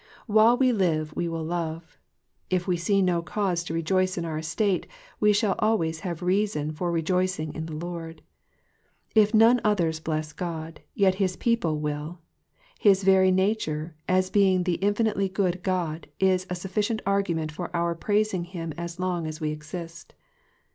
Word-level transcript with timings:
While 0.25 0.57
we 0.57 0.73
live 0.73 1.15
we 1.15 1.27
will 1.29 1.43
love. 1.43 1.95
If 2.49 2.65
we 2.67 2.75
see 2.75 3.03
no 3.03 3.21
cause 3.21 3.63
to 3.65 3.73
rejoice 3.75 4.17
in 4.17 4.25
our 4.25 4.39
estate, 4.39 4.87
we 5.19 5.31
shall 5.31 5.53
always 5.59 5.99
have 5.99 6.23
reason 6.23 6.71
for 6.71 6.91
rejoicing 6.91 7.53
in 7.53 7.67
the 7.67 7.75
Lord. 7.75 8.23
If 9.13 9.35
none 9.35 9.61
others 9.63 9.99
bless 9.99 10.33
God, 10.33 10.81
yet 10.95 11.13
his 11.21 11.35
people 11.35 11.77
will; 11.79 12.17
his 12.79 13.03
very 13.03 13.29
nature, 13.29 13.95
as 14.09 14.31
being 14.31 14.63
the 14.63 14.79
infinitely 14.81 15.29
good 15.29 15.61
God, 15.61 16.07
is 16.19 16.47
a 16.49 16.55
sufficient 16.55 17.03
argument 17.05 17.51
for 17.51 17.69
our 17.75 17.93
praising 17.93 18.45
him 18.45 18.73
as 18.79 18.99
long 18.99 19.27
as 19.27 19.39
we 19.39 19.51
exist. 19.51 20.15